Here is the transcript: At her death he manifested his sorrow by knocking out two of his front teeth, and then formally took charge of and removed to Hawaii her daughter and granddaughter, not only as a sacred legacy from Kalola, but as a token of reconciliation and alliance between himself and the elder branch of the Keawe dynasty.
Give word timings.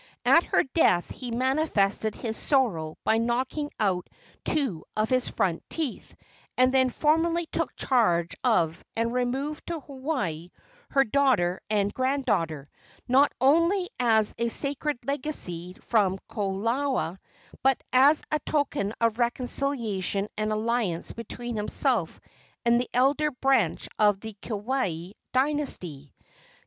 At 0.25 0.45
her 0.45 0.63
death 0.63 1.11
he 1.11 1.29
manifested 1.29 2.15
his 2.15 2.35
sorrow 2.35 2.97
by 3.03 3.19
knocking 3.19 3.69
out 3.79 4.09
two 4.43 4.83
of 4.97 5.11
his 5.11 5.29
front 5.29 5.61
teeth, 5.69 6.15
and 6.57 6.73
then 6.73 6.89
formally 6.89 7.45
took 7.45 7.75
charge 7.75 8.35
of 8.43 8.83
and 8.95 9.13
removed 9.13 9.67
to 9.67 9.79
Hawaii 9.81 10.49
her 10.89 11.03
daughter 11.03 11.61
and 11.69 11.93
granddaughter, 11.93 12.67
not 13.07 13.31
only 13.39 13.91
as 13.99 14.33
a 14.39 14.49
sacred 14.49 14.97
legacy 15.05 15.77
from 15.81 16.17
Kalola, 16.27 17.19
but 17.61 17.79
as 17.93 18.23
a 18.31 18.39
token 18.39 18.93
of 18.99 19.19
reconciliation 19.19 20.29
and 20.35 20.51
alliance 20.51 21.11
between 21.11 21.55
himself 21.55 22.19
and 22.65 22.79
the 22.81 22.89
elder 22.91 23.29
branch 23.29 23.87
of 23.99 24.19
the 24.19 24.35
Keawe 24.41 25.11
dynasty. 25.31 26.15